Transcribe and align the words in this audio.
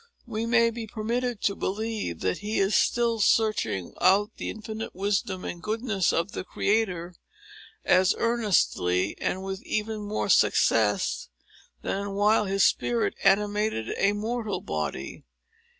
We 0.25 0.47
may 0.47 0.71
be 0.71 0.87
permitted 0.87 1.41
to 1.43 1.53
believe 1.55 2.21
that 2.21 2.39
he 2.39 2.57
is 2.57 2.73
still 2.75 3.19
searching 3.19 3.93
out 4.01 4.31
the 4.37 4.49
infinite 4.49 4.95
wisdom 4.95 5.45
and 5.45 5.61
goodness 5.61 6.11
of 6.11 6.31
the 6.31 6.43
Creator, 6.43 7.13
as 7.85 8.15
earnestly, 8.17 9.15
and 9.19 9.43
with 9.43 9.61
even 9.61 10.01
more 10.01 10.27
success, 10.27 11.29
than 11.83 12.13
while 12.13 12.45
his 12.45 12.63
spirit 12.63 13.13
animated 13.23 13.93
a 13.95 14.13
mortal 14.13 14.59
body. 14.61 15.23